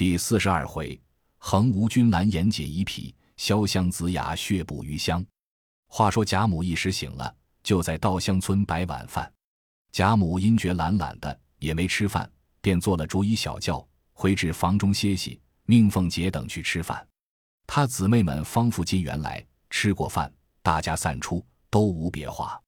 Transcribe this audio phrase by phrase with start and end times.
[0.00, 0.98] 第四十二回，
[1.36, 5.22] 横无君兰言解遗癖，潇湘子雅血补余香。
[5.88, 9.30] 话说贾母一时醒了，就在稻香村摆晚饭。
[9.92, 12.26] 贾母因觉懒懒的，也没吃饭，
[12.62, 17.06] 便做了竹椅小轿，回至房中歇息，命凤姐等去吃饭。
[17.66, 20.32] 她姊妹们方复进园来，吃过饭，
[20.62, 22.58] 大家散出，都无别话。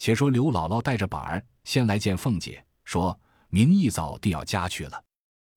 [0.00, 3.16] 且说刘姥姥带着板儿先来见凤姐，说
[3.48, 5.00] 明一早定要家去了。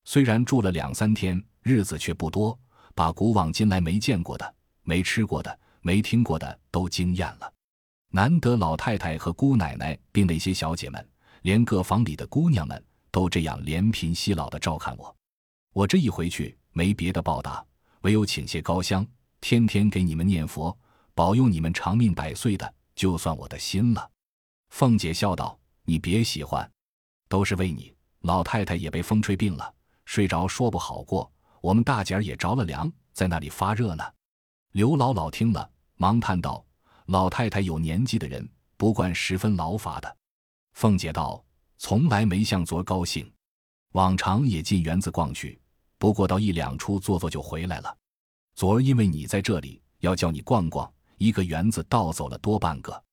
[0.09, 2.57] 虽然住了两三天，日子却不多，
[2.95, 7.53] 把古往今来没见过的、没吃过的、没听过的都惊艳了。
[8.12, 11.05] 难得老太太和姑奶奶，并那些小姐们，
[11.41, 12.81] 连各房里的姑娘们
[13.12, 15.13] 都这样怜贫惜老的照看我。
[15.73, 17.62] 我这一回去，没别的报答，
[18.03, 19.05] 唯有请些高香，
[19.41, 20.76] 天天给你们念佛，
[21.13, 24.09] 保佑你们长命百岁的，就算我的心了。
[24.70, 26.71] 凤姐笑道：“你别喜欢，
[27.27, 27.93] 都是为你。
[28.21, 29.73] 老太太也被风吹病了。”
[30.07, 31.29] 睡着说不好过，
[31.59, 34.03] 我们大姐儿也着了凉，在那里发热呢。
[34.71, 36.65] 刘姥姥听了，忙叹道
[37.07, 40.17] ：“老太太有年纪的人，不惯十分劳乏的。”
[40.76, 41.43] 凤姐道
[41.77, 43.29] ：“从来没像昨儿高兴，
[43.91, 45.59] 往常也进园子逛去，
[45.98, 47.93] 不过到一两处坐坐就回来了。
[48.55, 53.04] 昨儿因为你在这里，要叫你逛逛，一个园子倒走了多半个。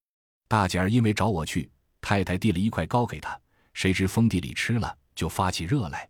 [0.46, 1.68] 大姐儿因为找我去，
[2.00, 3.36] 太太递了一块糕给她，
[3.72, 6.08] 谁知封地里吃了，就发起热来。”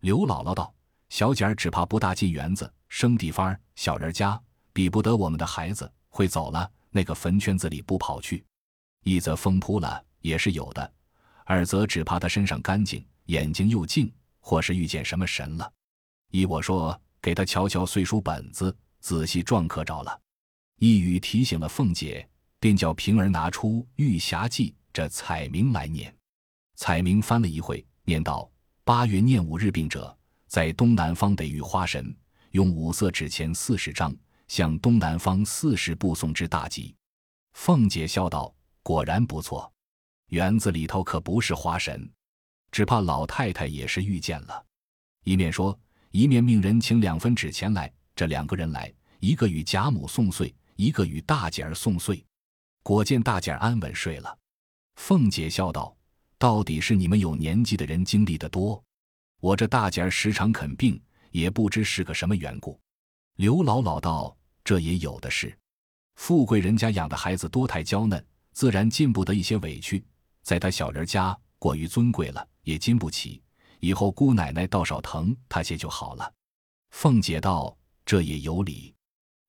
[0.00, 0.72] 刘姥姥道
[1.10, 4.40] ：“小姐儿只怕不大进园子，生地方小人家
[4.72, 8.44] 比不得我们的孩子，会走了那个坟圈子里不跑去。
[9.02, 10.92] 一则风扑了也是有的，
[11.44, 15.72] 二则只怕他身上干净，眼睛又净，或是遇见什么神了。
[16.30, 20.20] 依我说，给他瞧瞧岁数本子，仔细撞刻着了。”
[20.78, 22.28] 一语提醒了凤姐，
[22.60, 26.14] 便叫平儿拿出《玉匣记》这彩名来念。
[26.76, 28.48] 彩名翻了一会，念道。
[28.88, 32.16] 八月念五日病者，在东南方得遇花神，
[32.52, 36.96] 用五色纸钱四十张，向东南方四十步送之大吉。
[37.52, 38.50] 凤姐笑道
[38.82, 39.70] ：“果然不错，
[40.28, 42.10] 园子里头可不是花神，
[42.72, 44.64] 只怕老太太也是遇见了。”
[45.22, 45.78] 一面说，
[46.10, 47.92] 一面命人请两分纸钱来。
[48.16, 52.24] 这两个人来，一个与贾母送岁，一个与大姐儿送岁。
[52.82, 54.38] 果见大姐儿安稳睡了。
[54.94, 55.94] 凤姐笑道。
[56.38, 58.80] 到底是你们有年纪的人经历的多，
[59.40, 61.00] 我这大姐儿时常肯病，
[61.32, 62.78] 也不知是个什么缘故。
[63.34, 65.56] 刘姥姥道：“这也有的是，
[66.14, 70.04] 富贵人家养的孩子多太娇嫩，自然禁不得一些委屈。
[70.44, 73.42] 在他小人家过于尊贵了，也经不起。
[73.80, 76.32] 以后姑奶奶倒少疼他些就好了。”
[76.90, 77.76] 凤姐道
[78.06, 78.94] ：“这也有理。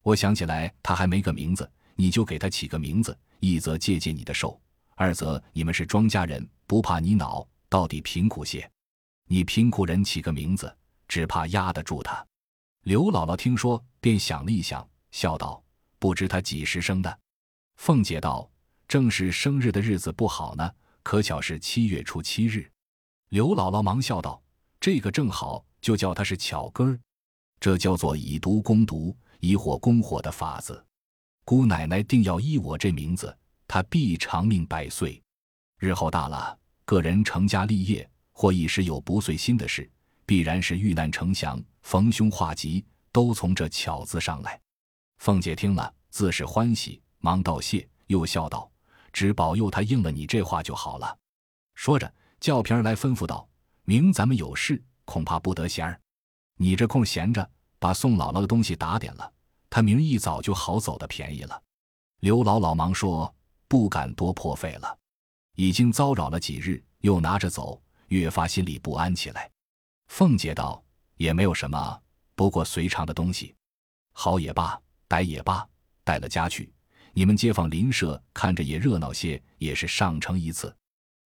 [0.01, 4.59] 我想起来，他还没个名字，你就给他起个名字，一则借借你的寿。”
[4.99, 8.69] 二则你们是庄稼人，不怕你恼，到底贫苦些。
[9.29, 10.77] 你贫苦人起个名字，
[11.07, 12.27] 只怕压得住他。
[12.83, 15.63] 刘姥姥听说，便想了一想，笑道
[15.99, 17.19] ：“不知他几时生的？”
[17.79, 18.51] 凤姐道
[18.89, 20.69] ：“正是生日的日子不好呢，
[21.01, 22.69] 可巧是七月初七日。”
[23.31, 24.43] 刘姥姥忙笑道
[24.81, 26.99] ：“这个正好，就叫他是巧根儿。
[27.61, 30.85] 这叫做以毒攻毒，以火攻火的法子。
[31.45, 33.33] 姑奶奶定要依我这名字。”
[33.69, 35.21] 他必长命百岁，
[35.77, 39.87] 日后大了，个人成家立业，或一时有不遂心的事，
[40.25, 44.59] 必然是遇难成祥、逢凶化吉，都从这巧字上来。
[45.19, 48.67] 凤姐听了，自是欢喜，忙道谢，又笑道
[49.13, 51.15] ：“只保佑他应了你这话就好了。”
[51.75, 53.47] 说着，叫平儿来吩咐道
[53.85, 56.01] ：“明咱们有事，恐怕不得闲儿，
[56.55, 57.47] 你这空闲着，
[57.77, 59.31] 把宋姥姥的东西打点了，
[59.69, 61.61] 他明儿一早就好走的便宜了。”
[62.21, 63.31] 刘姥姥忙说。
[63.69, 64.97] 不敢多破费了，
[65.55, 69.49] 已经遭扰了几日，又拿着走，越发心里不安起来。
[70.07, 70.83] 凤姐道
[71.17, 72.01] ：“也没有什么，
[72.33, 73.55] 不过随常的东西，
[74.11, 75.63] 好也罢，歹也罢，
[76.03, 76.73] 带了家去，
[77.13, 80.75] 你们街坊邻舍看着也热闹些，也是上乘一次。”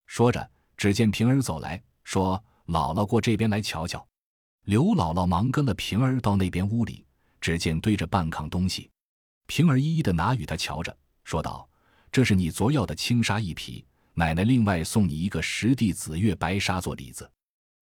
[0.06, 4.04] 说着，只见平儿走来说：“姥姥过这边来瞧瞧。”
[4.66, 7.06] 刘姥姥忙跟了平儿到那边屋里，
[7.40, 8.90] 只见堆着半炕东西，
[9.46, 11.68] 平儿一一的拿与他瞧着，说道。
[12.12, 13.82] 这是你昨要的青纱一匹，
[14.12, 17.28] 奶奶另外送你一个十地紫月白纱做里子。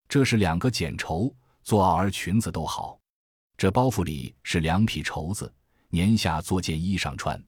[0.08, 1.34] 这是两个剪绸
[1.64, 2.96] 做袄儿裙子都好。
[3.56, 5.52] 这包袱里是两匹绸子，
[5.88, 7.42] 年下做件衣裳穿。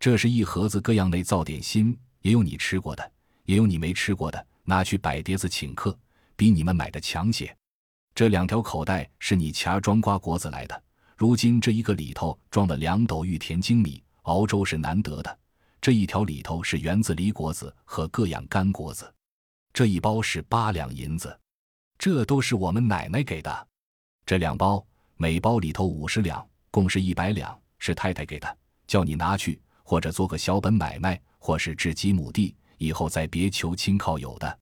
[0.00, 3.12] 这是一盒子各样类造点心，也有你吃过的，
[3.44, 5.96] 也有你没吃过的，拿去摆碟子请客，
[6.34, 7.56] 比你们买的强些。
[8.16, 10.82] 这两条口袋是你钱儿装瓜果子来的，
[11.16, 15.38] 如今这一个里头装了两斗玉田精米，熬粥是难得的。
[15.80, 19.12] 这一条里头是园子梨果子和各样干果子，
[19.72, 21.38] 这一包是八两银子，
[21.98, 23.68] 这都是我们奶奶给的。
[24.24, 24.84] 这两包，
[25.16, 34.58] 每包里头五十两，共是一百两，是太太给的，叫你拿去，或者做个小本买卖，或是置几亩地，以后再别求亲靠友的。”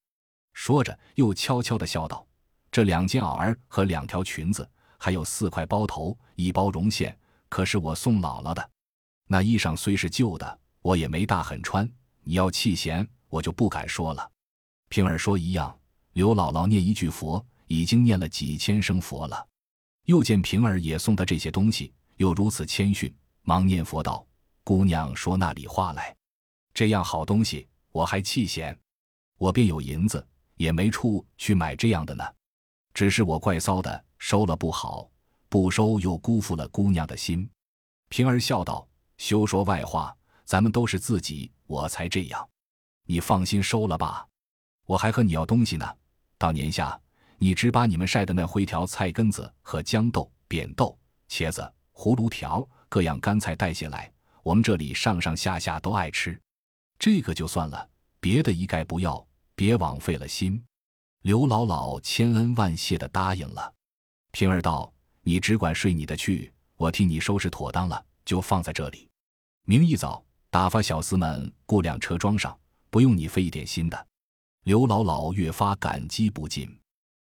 [0.53, 2.27] 说着，又悄悄地笑道
[2.71, 4.69] ：“这两件袄儿和两条裙子，
[4.99, 7.17] 还有四块包头，一包绒线，
[7.49, 8.71] 可是我送姥姥的。
[9.27, 11.91] 那衣裳虽是旧的，我也没大狠穿。
[12.25, 14.31] 你要弃嫌，我就不敢说了。”
[14.91, 15.75] 平儿说：“一样。”
[16.13, 19.49] 刘姥姥念一句佛，已经念了几千声佛了。
[20.05, 23.11] 又见平儿也送的这些东西，又如此谦逊，
[23.43, 24.27] 忙念佛道
[24.63, 26.15] ：“姑娘说那里话来？
[26.75, 28.79] 这样好东西，我还弃嫌？
[29.39, 30.25] 我便有银子。”
[30.57, 32.25] 也没处去买这样的呢，
[32.95, 35.11] 只是我怪骚的，收了不好，
[35.49, 37.51] 不收又辜负了姑娘的心。
[38.09, 38.87] 平儿笑道
[39.19, 42.49] ：“休说外话，咱们都是自己，我才这样。
[43.07, 44.27] 你放心收了吧，
[44.87, 45.97] 我还和你要东西呢。
[46.39, 46.99] 到年下，
[47.39, 50.99] 你只把你们晒的那灰条、菜根子和豇豆、扁豆、
[51.29, 54.13] 茄子、葫芦条各样干菜带下来，
[54.43, 56.41] 我们这里上上下下都爱吃。
[56.99, 57.89] 这个就算了，
[58.21, 59.25] 别的一概不要。”
[59.57, 60.61] 别枉费了心，
[61.21, 63.73] 刘姥姥千恩万谢的答应了。
[64.33, 64.93] 平儿道
[65.23, 69.09] ：“你只管睡你的去，我替你收拾妥当了，就放在这里。
[69.65, 72.57] 明一早打发小厮们雇辆车装上，
[72.89, 74.07] 不用你费一点心的。”
[74.63, 76.79] 刘姥姥越发感激不尽，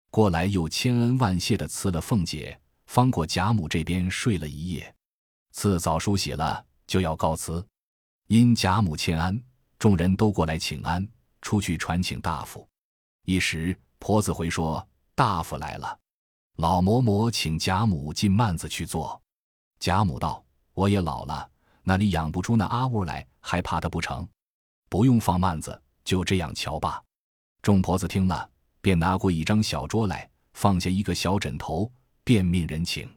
[0.09, 4.95] 过来又千恩万谢的辞了凤姐，方过贾母这边睡了一夜。
[5.51, 7.67] 次早梳洗了，就要告辞，
[8.27, 9.37] 因贾母欠安，
[9.77, 11.05] 众人都过来请安。
[11.41, 12.65] 出去传请大夫，
[13.25, 15.99] 一时婆子回说大夫来了，
[16.55, 19.21] 老嬷嬷请贾母进幔子去坐。
[19.81, 20.41] 贾母道
[20.73, 21.49] ：“我也老了，
[21.87, 24.27] 那里养不出那阿呜来，还怕他不成？
[24.89, 27.01] 不用放幔子，就这样瞧吧。”
[27.63, 28.49] 众婆子听了，
[28.81, 31.89] 便拿过一张小桌来，放下一个小枕头，
[32.25, 33.09] 便命人请。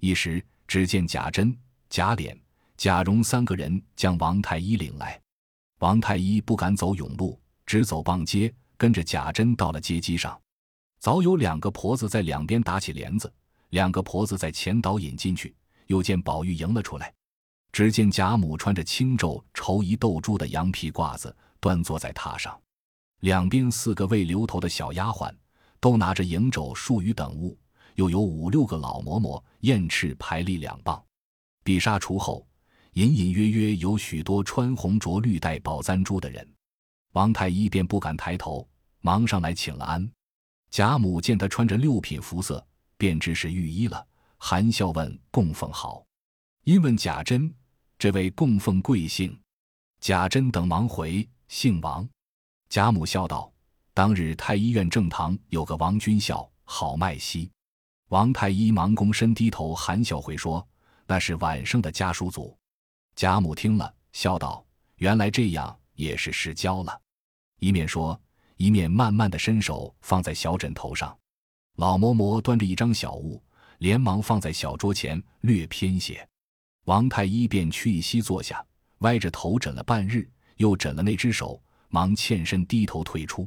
[0.00, 1.54] 一时只见贾珍、
[1.90, 2.34] 贾琏、
[2.78, 5.20] 贾蓉三个人将王太医领来，
[5.80, 7.38] 王太医不敢走甬路。
[7.66, 10.40] 只走傍街，跟着贾珍到了街机上，
[10.98, 13.30] 早有两个婆子在两边打起帘子，
[13.68, 15.54] 两个婆子在前导引进去。
[15.88, 17.12] 又见宝玉迎了出来，
[17.78, 22.60] 只见贾母穿着青皱绸衣斗珠的羊皮褂子，端坐在榻上，
[23.20, 25.32] 两边四个未留头的小丫鬟
[25.78, 27.56] 都拿着银帚、树鱼等物，
[27.94, 31.00] 又有五六个老嬷嬷燕翅排立两傍，
[31.62, 32.44] 碧纱橱后，
[32.94, 36.44] 隐隐约约有许多穿红着绿戴宝簪珠的人。
[37.12, 38.68] 王太医便不敢抬头，
[39.02, 40.10] 忙上来请了安。
[40.72, 42.66] 贾母见他穿着六品服色，
[42.96, 44.04] 便知是御医了，
[44.36, 46.04] 含笑问：“供奉好。”
[46.66, 47.48] 因问贾珍
[47.98, 49.38] ：“这位供奉贵姓？”
[50.00, 52.08] 贾珍等忙回：“姓王。”
[52.70, 53.52] 贾母笑道
[53.92, 57.50] ：“当日太医院正堂有个王君孝，好卖稀。”
[58.08, 60.66] 王太医忙躬身低头，含笑回说
[61.06, 62.56] ：“那是晚生的家属祖。”
[63.16, 64.64] 贾母听了，笑道
[64.96, 67.00] ：“原来这样。”也是失交了，
[67.58, 68.16] 一面说，
[68.56, 71.18] 一面慢慢的伸手放在小枕头上。
[71.74, 73.42] 老嬷嬷端着一张小物，
[73.78, 76.27] 连忙放在小桌前，略偏些。
[76.88, 78.64] 王太医便屈一膝坐下，
[79.00, 80.26] 歪着头枕了半日，
[80.56, 83.46] 又枕了那只手，忙欠身低头退出。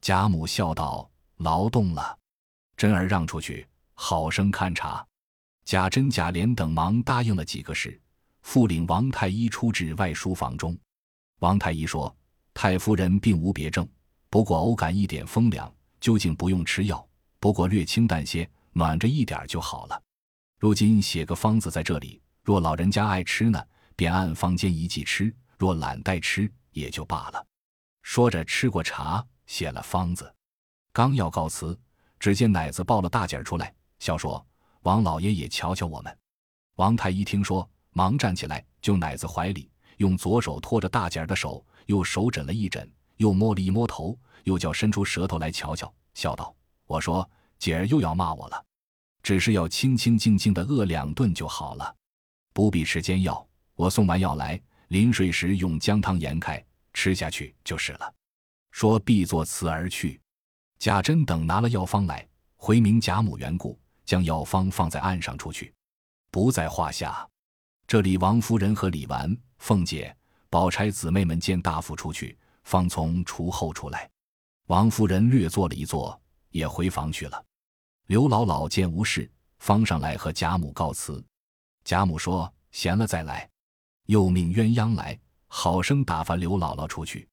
[0.00, 1.06] 贾母笑道
[1.36, 2.18] ：“劳动了，
[2.78, 5.06] 珍儿让出去，好生看茶。”
[5.66, 8.00] 贾珍、贾琏等忙答应了几个事，
[8.40, 10.74] 复领王太医出至外书房中。
[11.40, 12.16] 王太医说
[12.54, 13.86] ：“太夫人并无别症，
[14.30, 17.06] 不过偶感一点风凉，究竟不用吃药，
[17.38, 20.02] 不过略清淡些，暖着一点就好了。
[20.58, 22.18] 如今写个方子在这里，
[22.50, 23.64] 若老人家爱吃呢，
[23.94, 27.46] 便按房间一剂吃；若懒怠吃，也就罢了。”
[28.02, 30.34] 说着，吃过茶，写了方子，
[30.92, 31.78] 刚要告辞，
[32.18, 34.44] 只见奶子抱了大姐儿出来，笑说
[34.82, 36.18] ：“王老爷也瞧瞧我们。”
[36.74, 39.70] 王太医听说，忙站起来，就奶子怀里。
[39.98, 46.52] 用左手托着大姐儿的手，又手枕了一枕，又摸了一摸头，又叫伸出舌头来瞧瞧，笑道
[46.88, 47.30] ：“我说
[47.60, 48.60] 姐儿又要骂我了，
[49.22, 51.94] 只是要清清静静的饿两顿就好了，
[52.52, 53.46] 不必吃煎药。
[53.74, 58.14] 我送完药来，临睡时用姜汤盐开，吃下去就是了。”
[58.72, 60.20] 说必作辞而去。
[60.78, 62.26] 贾珍等拿了药方来，
[62.56, 65.74] 回明贾母缘故，将药方放在案上出去，
[66.30, 67.28] 不在话下。
[67.86, 69.36] 这里王夫人和李纨。
[69.58, 70.16] 凤姐、
[70.48, 74.08] 宝钗姊妹们见大夫出去，方从厨后出来。
[74.68, 76.18] 王夫人略坐了一坐，
[76.50, 77.44] 也回房去了。
[78.06, 81.22] 刘姥姥见无事，方上来和贾母告辞。
[81.90, 83.50] 贾母说：“闲了再来。”
[84.06, 85.18] 又命鸳鸯来，
[85.48, 87.28] 好生打发刘姥姥出去。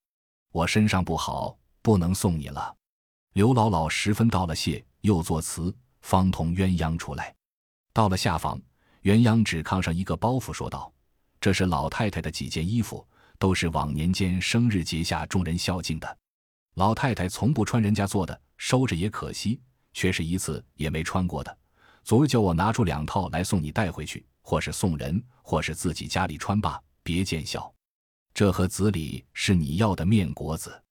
[0.52, 2.76] 我身上不好，不能送你了。
[3.34, 5.72] 刘姥姥十分道了谢，又作辞，
[6.02, 7.36] 方同鸳鸯出来。
[7.94, 8.60] 到了下房，
[9.04, 10.92] 鸳鸯只炕上一个包袱，说道
[11.40, 16.18] ：“这是老太太的几件衣服，都是往年间生日节下众人孝敬的。
[16.74, 19.62] 老太太从不穿人家做的，收着也可惜，
[19.94, 21.58] 却是一次也没穿过的。
[22.04, 27.70] 昨儿叫我拿出两套来送你带回去，或是送人，或是自己家里穿吧，别见笑。
[28.34, 30.82] 这盒子里是你要的面果子，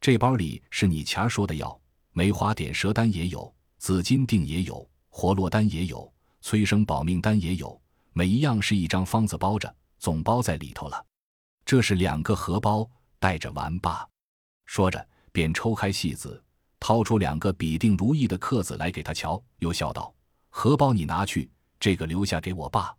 [0.00, 7.80] 这包里是你前儿说的要梅花点舌丹也有，紫金锭也有，活络丹也有。”催生保命丹也有，
[8.12, 11.06] 每一样是一张方子包着，总包在里头了。
[11.64, 14.04] 这是两个荷包，带着玩吧。
[14.64, 16.42] 说着，便抽开戏子，
[16.80, 20.12] 掏出两个比定如意的刻子来给他瞧，又笑道
[20.50, 21.48] ：“荷包你拿去，
[21.78, 22.94] 这个留下给我爸。”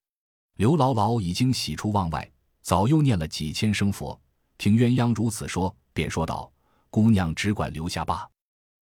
[0.57, 2.31] 刘姥姥已经喜出望外，
[2.61, 4.19] 早又念了几千声佛，
[4.57, 6.51] 听鸳鸯如此说，便说道
[6.89, 8.27] ：“姑娘只管留下罢。”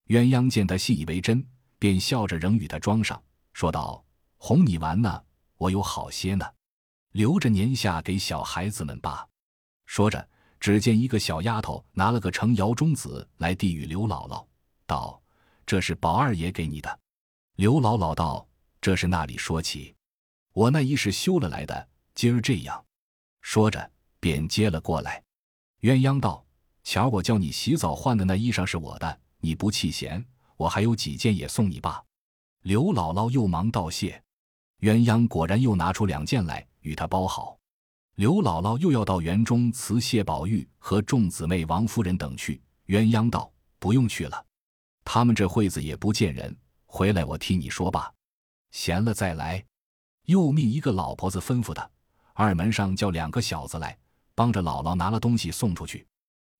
[0.07, 1.45] 鸳鸯见他信以为真，
[1.79, 3.21] 便笑着仍与他装上，
[3.53, 4.01] 说道。
[4.37, 5.23] 哄你玩呢，
[5.57, 6.45] 我有好些呢，
[7.13, 9.27] 留着年下给小孩子们吧。
[9.85, 14.45] 说着，只见一个小丫头拿了个盛窑中子来递与刘姥姥，
[14.85, 15.19] 道
[15.65, 16.99] ：“这是宝二爷给你的。”
[17.57, 18.47] 刘姥姥道
[18.85, 19.95] ：“这是那里说起？
[20.53, 22.85] 我那衣是修了来的，今儿这样。”
[23.41, 25.23] 说着，便接了过来。
[25.81, 26.45] 鸳鸯道
[26.85, 30.23] ：“瞧我叫你洗澡换的那衣裳是我的，你不弃嫌，
[30.55, 32.03] 我还有几件也送你吧。”
[32.61, 34.21] 刘姥姥又忙道谢。
[34.81, 37.57] 鸳鸯果然又拿出两件来与他包好，
[38.17, 42.61] 刘姥姥又要到园中辞谢宝玉和众姊妹、王夫人等去。
[42.85, 43.51] 鸳鸯道
[43.81, 44.45] ：“不用去了，
[45.03, 48.13] 他们这会子也不见人，回来我替你说吧，
[48.75, 49.63] 闲了再来。”
[50.27, 51.89] 又命一个老婆子吩咐他，
[52.33, 53.97] 二门上叫两个小子来，
[54.33, 56.05] 帮着姥姥拿了东西送出去。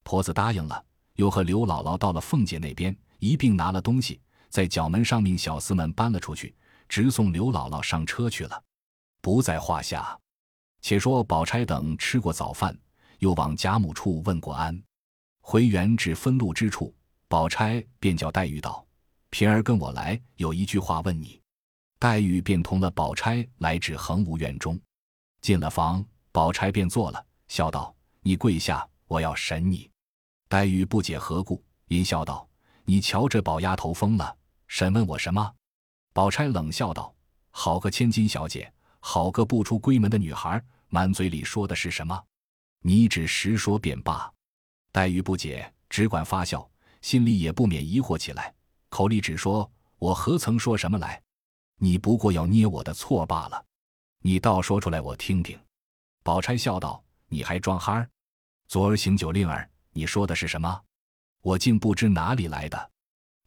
[0.03, 6.55] 婆子答应了，又和刘姥姥到了凤姐那边，一并拿了东西，在角门上命小厮们搬了出去。
[6.87, 8.63] 直送刘姥姥上车去了，
[9.19, 10.17] 不在话下。
[10.81, 12.77] 且说宝钗等吃过早饭，
[13.17, 14.79] 又往贾母处问过安，
[15.41, 16.93] 回园至分路之处，
[17.27, 18.85] 宝钗便叫黛玉道
[19.31, 21.41] ：“平儿跟我来，有一句话问你。”
[21.97, 24.79] 黛玉便同了宝钗来至恒芜院中，
[25.41, 29.89] 进了房，宝钗便坐了，笑道：“你跪下，我要审你。”
[30.47, 32.47] 黛玉不解何故，因笑道
[32.85, 34.37] ：“你瞧这宝丫头疯了，
[34.67, 35.53] 审问我什么？”
[36.13, 37.13] 宝钗冷笑道
[37.49, 42.21] ：“好个千金小姐，好个不出闺门的女孩，满嘴里说的是什么？
[42.81, 44.31] 你只实说便罢。”
[44.91, 46.69] 黛玉不解，只管发笑，
[47.01, 48.53] 心里也不免疑惑起来，
[48.89, 51.21] 口里只说：“我何曾说什么来？
[51.77, 53.65] 你不过要捏我的错罢了。
[54.19, 55.59] 你倒说出来，我听听。”
[56.23, 58.09] 宝钗笑道：“你还装憨儿？
[58.67, 60.81] 昨儿行酒令儿，你说的是什么？
[61.41, 62.91] 我竟不知哪里来的。”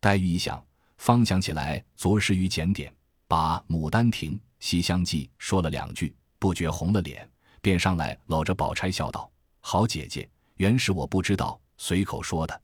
[0.00, 0.64] 黛玉一想。
[0.98, 2.92] 方想起来，昨日于检点，
[3.28, 7.30] 把《牡丹亭》《西厢记》说了两句，不觉红了脸，
[7.62, 9.30] 便上来搂着宝钗笑道
[9.62, 12.62] ：“好姐姐，原是我不知道，随口说的。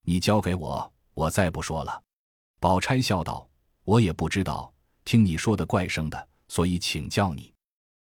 [0.00, 2.02] 你交给我，我再不说了。”
[2.58, 3.46] 宝钗笑道
[3.84, 4.72] ：“我也不知道，
[5.04, 7.52] 听你说的怪声的，所以请教你。”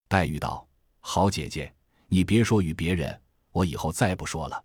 [0.07, 0.67] 黛玉道
[0.99, 1.73] ：“好姐姐，
[2.07, 4.63] 你别说与别人，我以后再不说了。”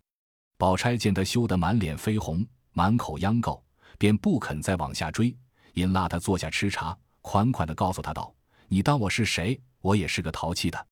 [0.58, 3.62] 宝钗见他羞得满脸绯红，满口央告。
[3.98, 5.34] 便不肯再往下追，
[5.72, 8.34] 因拉他坐下吃茶，款款的告诉他道
[8.68, 9.58] ：“你当我是谁？
[9.80, 10.86] 我也是个淘气的，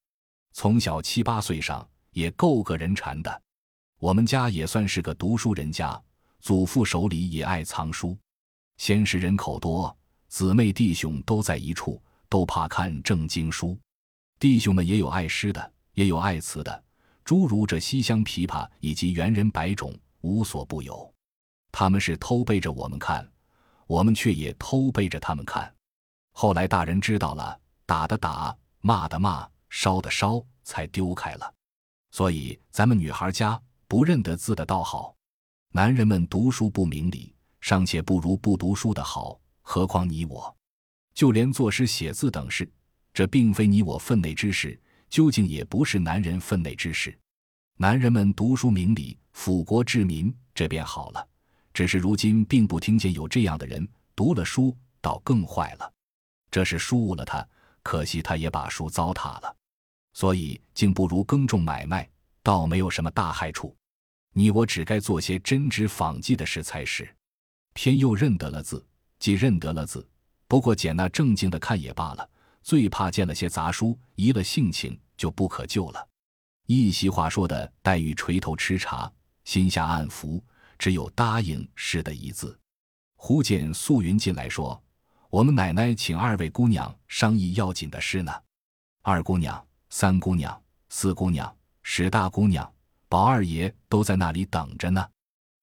[0.52, 3.42] 从小七八岁上也够个人馋的。
[3.98, 6.02] 我们家也算是个读书人家，
[6.40, 8.16] 祖父手里也爱藏书。
[8.78, 9.94] 先是人口多，
[10.34, 13.78] 姊妹弟兄都在一处，都怕看正经书。
[14.40, 16.84] 弟兄们也有爱诗的，也有爱词的，
[17.24, 21.08] 诸如这西厢琵琶以及元人百种，无所不有。”
[21.70, 23.24] 他们是偷背着我们看，
[23.86, 25.72] 我们却也偷背着他们看。
[26.32, 31.54] 后来大人知道了，打的打，骂的骂，烧的烧，才丢开了。
[32.10, 35.14] 所以咱们女孩家不认得字的倒好，
[35.68, 40.54] 男人们读书不明理，尚且不如不读书的好，何况你我？
[41.14, 42.70] 就连作诗写字等事，
[43.12, 44.78] 这并非你我分内之事，
[45.08, 47.16] 究竟也不是男人分内之事。
[47.78, 51.28] 男人们读书明理，辅国治民，这便好了。
[51.72, 55.92] 只是如今并不听见有这样的人读了书，倒更坏了。
[56.50, 57.44] 这是疏误了他，
[57.82, 59.56] 可惜他也把书糟蹋了。
[60.12, 62.08] 所以竟不如耕种买卖，
[62.42, 63.74] 倒没有什么大害处。
[64.32, 67.08] 你我只该做些真知仿记的事才是。
[67.72, 68.84] 偏又认得了字，
[69.24, 70.06] 既认得了字，
[70.46, 72.28] 不过捡那正经的看也罢了。
[72.62, 76.08] 最怕见了些杂书，移了性情，就不可救了。
[76.66, 79.10] 一席话说的，黛玉垂头吃茶，
[79.44, 80.44] 心下暗服。
[80.78, 82.60] 只有答应是的一字。
[83.16, 84.78] 忽见素云进来说
[85.30, 88.30] ：“我们奶奶请二位姑娘商议要紧的事呢。
[89.00, 92.70] 二姑娘、三姑娘、四姑娘、史大姑娘、
[93.08, 95.08] 宝二爷都在那里等着呢。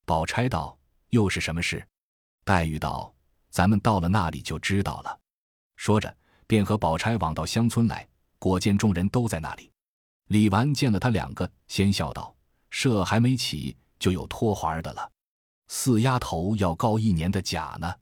[0.04, 0.76] 宝钗道
[1.10, 1.88] ：“又是什么事？”
[2.44, 3.14] 黛玉道
[3.52, 5.20] ：“咱们到了那里就知道了。”
[5.78, 6.12] 说着，
[6.48, 8.08] 便和宝钗往到乡村来。
[8.40, 9.72] 果见众人都在那里。
[10.30, 12.36] 李纨见了他两个，先笑道
[12.72, 15.12] ：“社还没起，就有托花的了。
[15.68, 17.94] 四丫头要告一年的假呢。”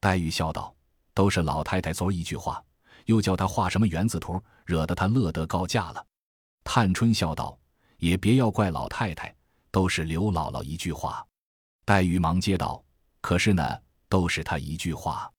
[0.00, 0.74] 黛玉笑道。
[1.16, 2.60] 都是老太太昨儿一句话，
[3.04, 6.04] 又叫她画什么园子图，惹得她乐得告假了。
[6.64, 7.56] 探春笑道
[7.98, 9.32] ：“也别要怪老太太，
[9.70, 11.24] 都是刘姥姥一句话。”
[11.86, 12.84] 黛玉忙接道
[13.22, 15.30] ：“可是呢，都是他一句话。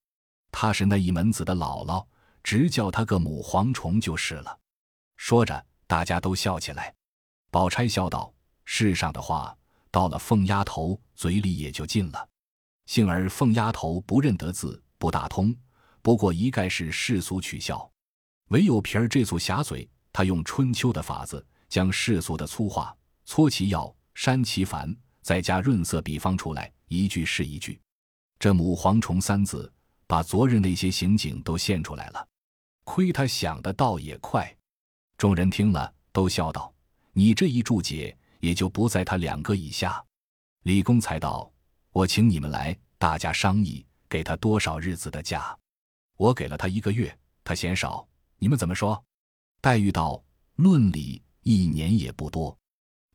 [0.52, 2.06] 他是那一门子的姥姥，
[2.44, 4.60] 直叫他个母蝗虫就是了。”
[5.18, 6.94] 说着，大家都笑起来。
[7.52, 8.34] 宝钗笑道
[8.66, 9.58] ：“世上的话，
[9.92, 12.30] 到了凤丫头嘴里也就尽了。
[12.86, 15.56] 幸而凤丫头不认得字，不大通。”
[16.02, 17.92] 不过一概是世俗取笑，
[18.50, 22.96] 唯有皮儿这簇狭嘴，他用春秋的法子，将世俗的粗话
[23.26, 27.82] 搓其要，删其繁，再加润色比方出来，一句是一句。
[28.40, 29.72] 这母蝗虫三字，
[30.08, 32.28] 把昨日那些刑警都现出来了。
[32.84, 34.56] 亏他想的倒也快。
[35.18, 36.74] 众人听了，都笑道
[37.14, 40.04] ：“你这一注解，也就不在他两个以下。”
[40.64, 41.52] 李公才道
[41.92, 45.58] ：“我请你们来，大家商议，给他多少日子的假。”
[46.18, 49.04] 我给了他一个月，他嫌少，你们怎么说？
[49.62, 50.24] 黛玉道
[50.56, 52.58] ：“论理一年也不多，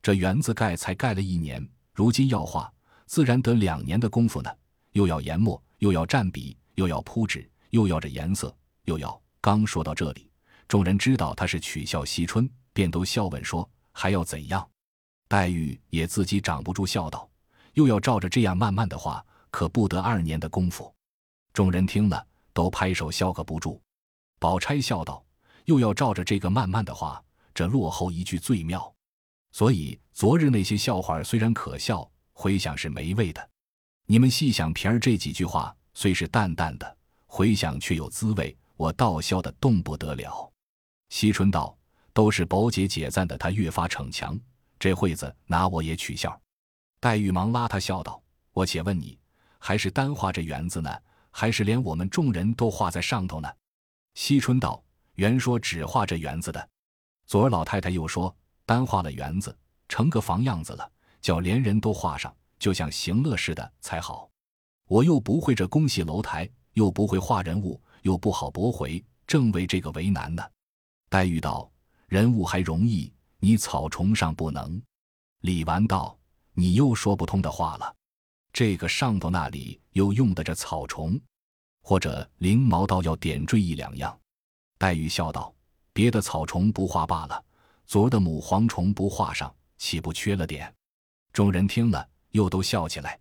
[0.01, 2.71] 这园子盖才盖了一年，如今要画，
[3.05, 4.51] 自然得两年的功夫呢。
[4.91, 8.55] 又要研墨，又要蘸笔，又要铺纸，又要这颜色，
[8.85, 9.21] 又要……
[9.39, 10.29] 刚说到这里，
[10.67, 14.67] 众人知道他是取笑惜春，便都笑问说：还要怎样？
[15.27, 17.29] 黛玉也自己掌不住，笑道：
[17.73, 20.93] 又要照着这样慢慢的画，可不得二年的功夫。
[21.53, 22.27] 众人听了。
[22.53, 23.79] 都拍手笑个不住，
[24.37, 25.23] 宝钗笑道
[25.63, 28.93] ：“又要照着这个慢慢的话，这落后一句最妙。
[29.53, 33.49] 所以昨日那些笑话虽然可笑，回想是没味的。
[34.11, 36.97] 你们细想平儿这几句话，虽是淡淡的，
[37.27, 40.51] 回想却有滋味，我倒笑得动不得了。”
[41.07, 41.73] 惜春道
[42.11, 44.37] ：“都是宝姐姐赞的，她越发逞强。
[44.77, 46.37] 这会子拿我也取笑。”
[46.99, 48.21] 黛玉忙拉他笑道
[48.51, 49.17] ：“我且问你，
[49.59, 50.93] 还是单画这园子呢？”
[51.31, 53.49] 还是连我们众人都画在上头呢。
[54.15, 54.83] 惜春道
[55.15, 56.69] ：“原说只画这园子的，
[57.27, 64.29] 昨儿老太太又说单画了园子，成个房样子了，叫连人都画上，就像行乐似的才好。
[64.87, 70.43] 我又不会这宫戏楼台，又不会画人物，又不好驳回，正为这个为难呢。”
[71.09, 71.69] 黛玉道
[72.07, 74.79] ：“人物还容易，你草虫上不能。”
[75.41, 76.15] 李纨道
[76.53, 77.95] ：“你又说不通的话了。”
[78.53, 81.19] 这个上头那里又用得着草虫，
[81.81, 84.15] 或者灵毛倒要点缀一两样。
[84.77, 85.51] 黛玉笑道
[85.93, 87.43] ：“别的草虫不画罢了，
[87.87, 90.71] 昨儿的母蝗虫不画上，岂不缺了点？”
[91.33, 93.19] 众人听了，又都笑起来。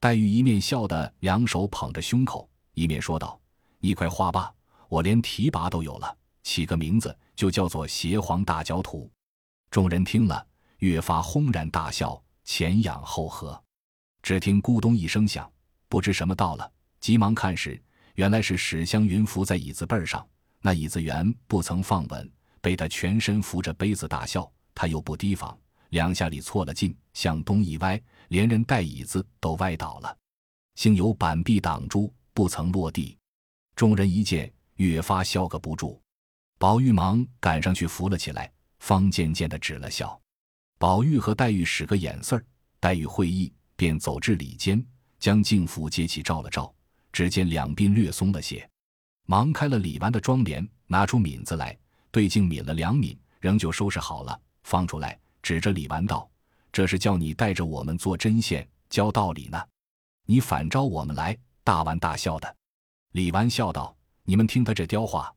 [0.00, 3.40] 黛玉一面笑得两手捧着胸口，一面说道
[3.80, 4.52] ：“你快画吧，
[4.88, 9.10] 我连提拔都有了，起个名字就叫做邪皇大教徒。”
[9.70, 10.46] 众人听了，
[10.78, 13.60] 越发轰然大笑，前仰后合。
[14.22, 15.50] 只听咕咚一声响，
[15.88, 17.82] 不知什么到了，急忙看时，
[18.14, 20.26] 原来是史湘云伏在椅子背上，
[20.60, 25.58] 那椅子原不曾放稳，被他全身扶着杯子大笑，他又不提防，
[25.94, 30.18] 两下里错了劲，向东一歪，连人带椅子都歪倒了，
[30.74, 33.16] 幸有板壁挡住，不曾落地。
[33.76, 36.02] 众人一见，越发笑个不住。
[36.58, 40.20] 宝玉忙赶上去扶了起来，方渐渐的止了笑。
[40.80, 42.44] 宝玉和黛玉使个眼色儿，
[42.80, 43.54] 黛玉会意。
[43.76, 44.84] 便走至里间，
[45.20, 46.74] 将镜符接起照了照，
[47.12, 48.68] 只见两鬓略松了些，
[49.26, 51.76] 忙开了李纨的妆帘，拿出抿子来，
[52.10, 56.26] 对镜抿了两抿，仍旧收拾好了，放出来，指着李纨道
[56.72, 59.62] ：“这是叫你带着我们做针线教道理呢，
[60.24, 62.56] 你反招我们来，大玩大笑的。”
[63.12, 65.30] 李纨笑道：“你们听他这刁话，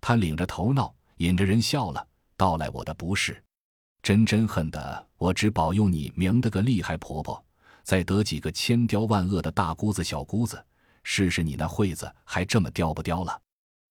[0.00, 3.44] 他领着头闹，引着人笑了，道来我的不是，
[4.02, 7.44] 真真恨的我只保佑你明得个厉害婆婆。”
[7.84, 10.64] 再得几个千刁万恶的大姑子、小姑子，
[11.02, 13.38] 试试你那惠子还这么刁不刁了？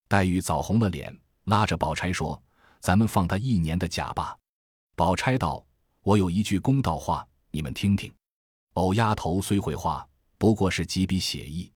[0.07, 2.41] 黛玉早红了脸，拉着宝钗说
[2.81, 4.35] ：“咱们放他一年的假吧。”
[5.01, 5.65] 宝钗道
[6.05, 8.13] ：“我有一句公道话，你们听听。
[8.73, 11.71] 藕丫头虽会画，不过是几笔写意。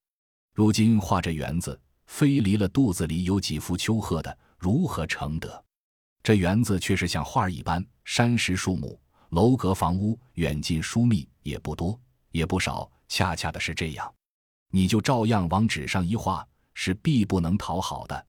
[0.53, 5.65] 如今画这园子，非离了肚子里有几幅秋鹤的，如何成得？
[6.21, 14.13] 这园子却是像画一般，山石树木、楼阁房屋，远近疏密，也不多。”也不少，恰恰的是这样，
[14.69, 18.27] 你就照样往纸上一画，是必不能讨好的。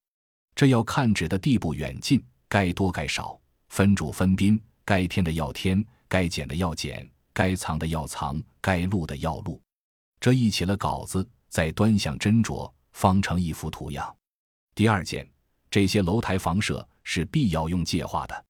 [0.54, 9.60] 这要看纸的地步远近，该多该少，分主分宾，该添的要添，该减的要减，该藏的要藏，该录的要录。
[10.20, 14.16] 这一起了稿子，再端详斟酌，方成一幅图样。
[14.76, 15.28] 第二件，
[15.68, 18.44] 这些楼台房舍是必要用界画的，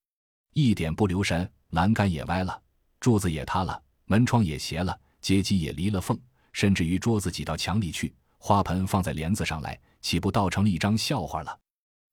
[0.52, 2.62] 一点不留神，栏杆也歪了，
[3.00, 6.20] 柱子也塌了，门窗也斜了，阶梯也离了缝，
[6.52, 11.58] 甚至于桌子挤到墙里去，花盆放在帘子上来，岂不倒成了一张笑话了？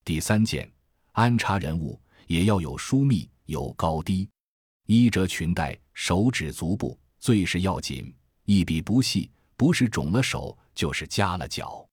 [0.05, 0.71] 第三件，
[1.11, 4.29] 安插人物也要有疏密，有高低，
[4.85, 8.13] 衣着裙带，手指足部最是要紧，
[8.45, 11.87] 一笔不细，不是肿了手，就是夹了脚。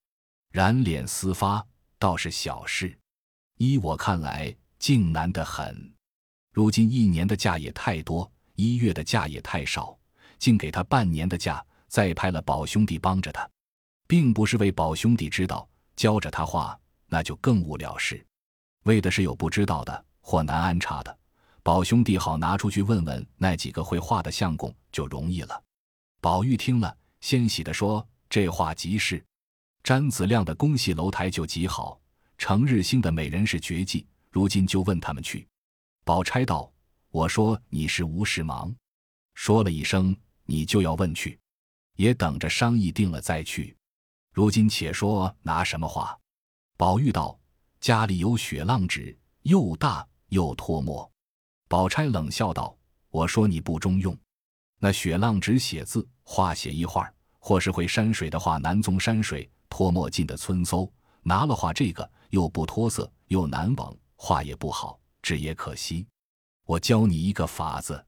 [0.52, 1.64] 染脸丝发
[1.98, 2.96] 倒是小事，
[3.56, 5.92] 依我看来，竟难得很。
[6.52, 9.96] 如今一年的假也太多，一月的假也太少，
[10.38, 13.48] 竟给他半年的假，再派了宝兄弟帮着他，
[14.08, 16.78] 并不是为宝兄弟知道教着他画。
[17.12, 18.24] 那就更无了事，
[18.84, 21.18] 为的是有不知道的或难安插的，
[21.62, 25.62] 宝兄弟好拿出去问问那几个会画的相公，就容易了。
[26.20, 29.22] 宝玉听了，欣喜地说：“这话极是。”
[29.84, 32.00] 詹子亮的宫戏楼台就极好，
[32.38, 35.46] 程日兴的美人是绝技，如今就问他们去。
[36.04, 36.72] 宝钗道
[37.10, 38.74] ：“我说你是无事忙，
[39.34, 41.38] 说了一声你就要问去，
[41.96, 43.76] 也等着商议定了再去。
[44.32, 46.18] 如今且说拿什么画？”
[46.78, 47.38] 宝玉道
[47.80, 51.08] ：“家里有雪浪纸，又大又脱墨。”
[51.70, 52.76] 宝钗冷笑道
[53.10, 54.18] ：“我说你不中用，
[54.80, 60.92] 那雪浪纸写字画写一画，或是会山水的画南宗山水，脱墨尽的村搜。
[61.22, 66.04] 拿了画这个又不脱色，又难往，画也不好，纸也可惜。
[66.66, 68.04] 我教你一个法子，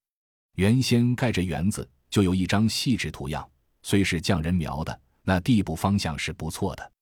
[0.56, 3.48] 原先盖着园子就有一张细纸图样，
[3.84, 6.92] 虽是匠人描的，那地步方向是不错的。”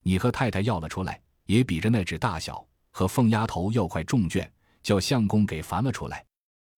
[0.00, 4.50] 你和太太要了出来，也比着那纸大小，和凤丫头要块重卷，
[4.86, 6.24] 叫相公给烦了出来，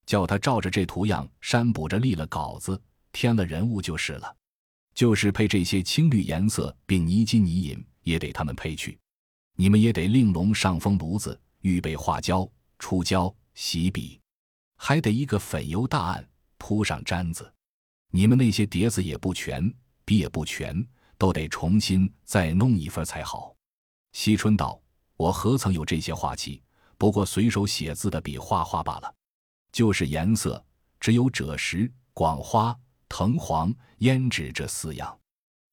[0.07, 2.81] 叫他照着这图样删补着立了稿子，
[3.13, 4.35] 添了人物就是了。
[4.95, 8.99] 就是配这些青绿颜色，并泥金泥银，也得他们配去。
[9.57, 14.19] 你们也得另笼上封炉子，预备画胶、出胶、洗笔，
[14.79, 17.53] 还得一个粉油大案，铺上毡子。
[18.11, 19.71] 你们那些碟子也不全，
[20.07, 20.83] 笔也不全。
[21.19, 23.55] 都得重新再弄一份才好。
[24.13, 24.81] 惜春道
[25.19, 26.63] ：“我何曾有这些画器？
[26.99, 29.15] 不过随手写字的笔画画罢了。
[29.73, 30.63] 就是颜色，
[31.01, 35.19] 只有赭石、广花、藤黄、胭脂这四样。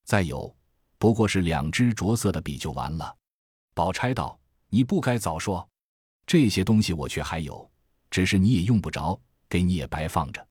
[0.04, 0.56] 再有，
[0.96, 3.14] 不过是两支着色的笔就完了。”
[3.74, 5.68] 宝钗道：“你不该早说，
[6.26, 7.70] 这些东西我却还有，
[8.10, 10.46] 只是你也用不着，给你也白放着。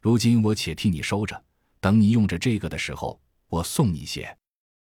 [0.00, 1.44] 如今我且替你收着，
[1.80, 3.20] 等你用着这个的时候。”
[3.52, 4.34] 我送你些，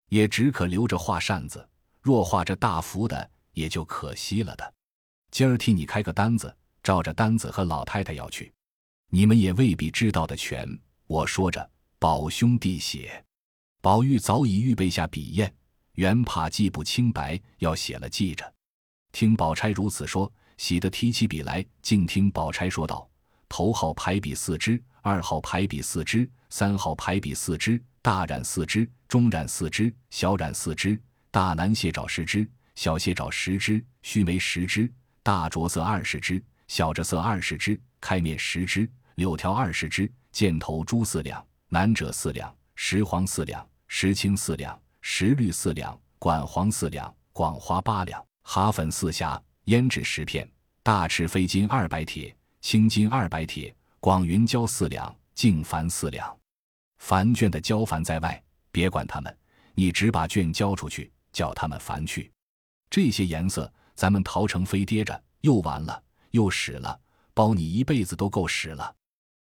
[0.09, 1.69] 也只可留着画扇子。
[2.01, 4.73] 若画着大幅的，也就可惜了的。
[5.31, 8.51] 今儿替你开个单子，照着单子和老太太要去。
[9.09, 10.67] 你们也未必知道的全。
[11.05, 13.23] 我说着，宝兄弟写。
[13.81, 15.51] 宝玉早已预备下笔砚，
[15.93, 18.53] 原怕记不清白，要写了记着。
[19.11, 23.09] 听宝钗如此说，喜得提起笔来，竟听宝钗说道
[23.47, 30.97] ：“头号排笔四支，二号排笔四支，三号排笔四支。”大染四支，中染四支，小染四支，
[31.29, 34.89] 大南蟹爪十支，小蟹爪十支，须眉十支，
[35.27, 50.49] 大着色二十只，小着色二十只，开面十只，柳条二十只，箭头珠四两，南者四两，石黄四两，石青四两，石绿四两，管黄四两，广花八两，哈粉四匣，胭脂十片，
[50.81, 56.33] 大赤飞金二百铁，青金二百铁，广云胶四两，净矾四两。
[56.99, 59.37] 凡卷的交凡在外，别管他们，
[59.75, 62.31] 你只把卷交出去，叫他们凡去。
[62.89, 66.97] 这些颜色，咱们陶成飞跌着，又完了，又使了，
[67.33, 68.95] 包你一辈子都够使了。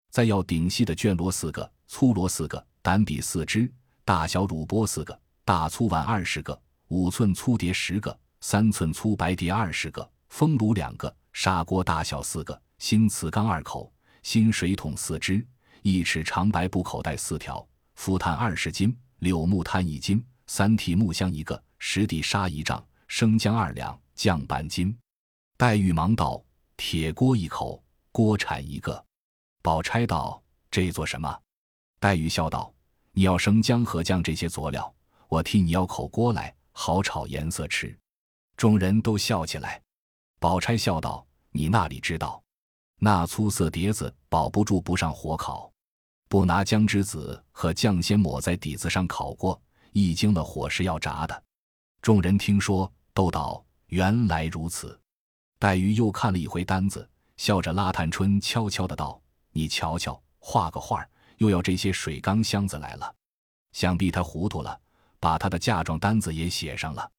[0.09, 3.69] 再要顶细的卷罗四个，粗罗四个，胆笔四支，
[4.05, 13.91] 大小乳波四个，大粗碗二十个，五寸粗碟十个，三寸粗白碟二十个，风炉两个，砂锅大小四个，新瓷缸二口，
[14.23, 15.45] 新水桶四只。
[15.81, 24.97] 一尺长白布口袋四条，浮炭二十斤，柳木炭一斤，三屉木箱一个，十底沙一丈，生姜二两，酱板筋。
[25.57, 26.43] 黛玉忙道
[26.77, 29.05] ：“铁锅一口，锅铲一个。”
[29.61, 31.39] 宝钗道：“这做什么？”
[31.99, 32.73] 黛玉笑道
[33.11, 34.93] ：“你要生姜和酱这些佐料，
[35.27, 37.97] 我替你要口锅来，好炒颜色吃。”
[38.57, 39.81] 众人都笑起来。
[40.39, 42.41] 宝钗笑道：“你那里知道？
[42.99, 45.71] 那粗色碟子保不住不上火烤。”
[46.29, 49.61] 不拿姜汁子和酱先抹在底子上烤过，
[49.93, 51.43] 一经了火是要炸的。
[52.01, 54.99] 众人听说，都道原来如此。
[55.57, 59.19] 黛玉又看了一回单子，笑着拉探春悄悄的道
[59.51, 63.15] ：“你瞧瞧，画个画又要这些水缸箱子来了。
[63.71, 64.79] 想必他糊涂了，
[65.19, 67.09] 把他的嫁妆单子也写上了。”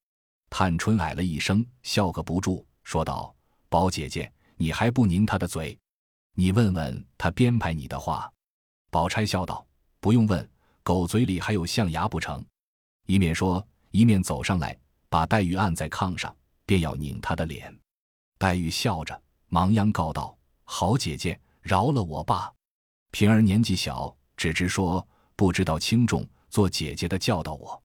[0.49, 3.35] 探春哎了一声，笑个不住，说道
[3.69, 5.77] ：“宝姐姐，你还不拧他的嘴？
[6.35, 8.31] 你问问他编排你的话。”
[8.91, 9.67] 宝钗笑道
[9.99, 10.49] ：“不用问，
[10.83, 12.45] 狗嘴里还有象牙不成？”
[13.07, 16.35] 一面说，一面走上来，把黛玉按在炕上，
[16.67, 17.75] 便要拧他的脸。
[18.37, 22.53] 黛玉笑着，忙央告道：“好姐姐，饶了我吧。
[23.13, 26.29] 平儿年纪小，只知说，不知道轻重。
[26.51, 27.83] 做姐姐的教导我，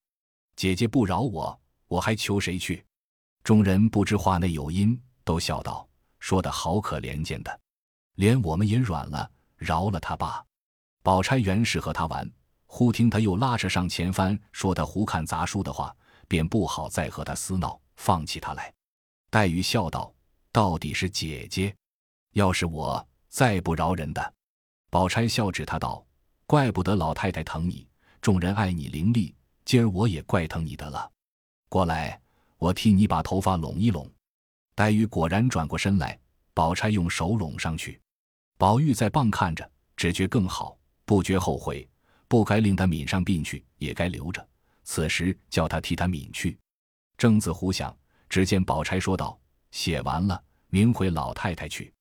[0.56, 2.82] 姐姐不饶我。”我还求谁去？
[3.44, 5.86] 众人不知话内有因，都笑道
[6.20, 7.60] ：“说的好可怜见的，
[8.14, 10.42] 连我们也软了，饶了他吧。”
[11.04, 12.26] 宝钗原是和他玩，
[12.64, 15.94] 忽听他又拉扯上前番，说他胡看杂书的话，
[16.28, 18.74] 便不好再和他厮闹，放弃他来。
[19.30, 20.12] 黛玉笑道
[20.50, 21.72] ：“到底是姐姐，
[22.32, 24.34] 要是我再不饶人的。”
[24.90, 26.04] 宝钗笑指他道
[26.44, 27.86] ：“怪不得老太太疼你，
[28.20, 29.32] 众人爱你伶俐，
[29.64, 31.08] 今儿我也怪疼你的了。”
[31.70, 32.20] 过来，
[32.58, 34.10] 我替你把头发拢一拢。
[34.74, 36.18] 黛玉果然转过身来，
[36.52, 38.00] 宝钗用手拢上去。
[38.58, 41.88] 宝玉在傍看着，只觉更好，不觉后悔，
[42.26, 44.44] 不该令他抿上鬓去，也该留着。
[44.82, 46.58] 此时叫他替他抿去。
[47.16, 47.96] 正自胡想，
[48.28, 49.38] 只见宝钗说道
[49.70, 51.92] ：“写完了，明回老太太去。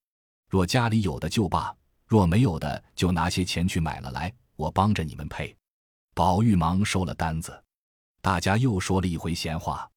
[0.49, 5.55] 若家里有的就罢，若没有的，就拿些钱去买了来，我帮着你们配。”
[6.13, 7.63] 宝玉忙收了单子。
[8.21, 9.89] 大家又说了一回闲话，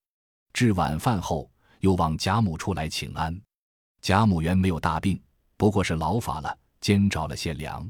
[0.53, 1.51] 至晚饭后，
[1.81, 3.39] 又往贾母处来请安。
[4.01, 5.21] 贾母原没有大病，
[5.57, 7.87] 不过是劳乏了，兼着了些凉，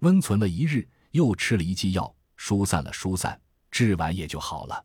[0.00, 4.84] 温存了一日，又吃了一剂药，疏散了疏散，至晚也就好了。